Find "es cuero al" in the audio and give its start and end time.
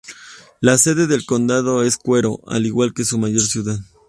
1.83-2.65